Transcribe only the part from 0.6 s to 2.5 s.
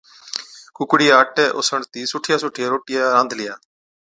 ڪُوڪڙِيئَي آٽَي اوسڻتِي سُٺِيا